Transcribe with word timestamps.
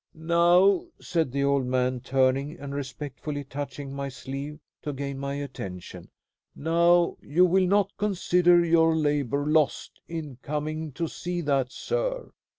"Now," 0.15 0.87
said 0.99 1.31
the 1.31 1.43
old 1.43 1.67
man, 1.67 1.99
turning 1.99 2.57
and 2.59 2.73
respectfully 2.73 3.43
touching 3.43 3.93
my 3.93 4.09
sleeve 4.09 4.59
to 4.81 4.93
gain 4.93 5.19
my 5.19 5.35
attention, 5.35 6.09
"now 6.55 7.17
you 7.21 7.45
will 7.45 7.67
not 7.67 7.95
consider 7.97 8.65
your 8.65 8.95
labor 8.97 9.45
lost 9.45 9.99
in 10.07 10.39
coming 10.41 10.91
to 10.93 11.07
see 11.07 11.39
that, 11.41 11.71
sir. 11.71 12.31